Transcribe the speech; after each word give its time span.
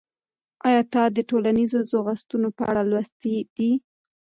آیا 0.67 0.81
تا 0.93 1.03
د 1.15 1.17
ټولنیزو 1.29 1.79
خوځښتونو 1.97 2.47
په 2.57 2.63
اړه 2.69 2.81
لوستي 2.91 3.35
دي؟ 3.55 3.71